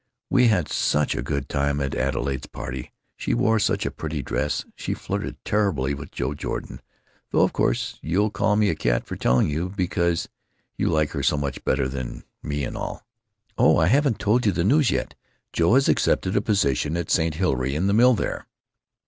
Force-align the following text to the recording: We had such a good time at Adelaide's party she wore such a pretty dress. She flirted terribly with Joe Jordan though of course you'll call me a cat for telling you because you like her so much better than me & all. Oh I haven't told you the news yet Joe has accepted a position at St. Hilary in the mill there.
We 0.31 0.47
had 0.47 0.67
such 0.67 1.13
a 1.13 1.21
good 1.21 1.47
time 1.47 1.79
at 1.79 1.93
Adelaide's 1.93 2.47
party 2.47 2.91
she 3.17 3.35
wore 3.35 3.59
such 3.59 3.85
a 3.85 3.91
pretty 3.91 4.23
dress. 4.23 4.65
She 4.75 4.95
flirted 4.95 5.35
terribly 5.45 5.93
with 5.93 6.09
Joe 6.09 6.33
Jordan 6.33 6.81
though 7.29 7.41
of 7.41 7.53
course 7.53 7.99
you'll 8.01 8.31
call 8.31 8.55
me 8.55 8.69
a 8.69 8.75
cat 8.75 9.05
for 9.05 9.15
telling 9.15 9.47
you 9.47 9.69
because 9.69 10.27
you 10.75 10.89
like 10.89 11.11
her 11.11 11.21
so 11.21 11.37
much 11.37 11.63
better 11.63 11.87
than 11.87 12.23
me 12.41 12.65
& 12.65 12.75
all. 12.75 13.05
Oh 13.59 13.77
I 13.77 13.85
haven't 13.89 14.17
told 14.17 14.43
you 14.47 14.51
the 14.51 14.63
news 14.63 14.89
yet 14.89 15.13
Joe 15.53 15.75
has 15.75 15.87
accepted 15.87 16.35
a 16.35 16.41
position 16.41 16.97
at 16.97 17.11
St. 17.11 17.35
Hilary 17.35 17.75
in 17.75 17.85
the 17.85 17.93
mill 17.93 18.15
there. 18.15 18.47